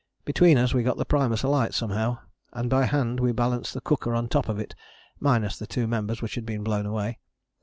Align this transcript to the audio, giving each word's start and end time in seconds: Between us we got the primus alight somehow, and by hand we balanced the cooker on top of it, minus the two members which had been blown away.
Between 0.25 0.57
us 0.57 0.73
we 0.73 0.81
got 0.81 0.97
the 0.97 1.05
primus 1.05 1.43
alight 1.43 1.75
somehow, 1.75 2.17
and 2.53 2.71
by 2.71 2.85
hand 2.85 3.19
we 3.19 3.31
balanced 3.33 3.75
the 3.75 3.81
cooker 3.81 4.15
on 4.15 4.29
top 4.29 4.49
of 4.49 4.57
it, 4.57 4.73
minus 5.19 5.59
the 5.59 5.67
two 5.67 5.85
members 5.85 6.23
which 6.23 6.33
had 6.33 6.43
been 6.43 6.63
blown 6.63 6.87
away. 6.87 7.19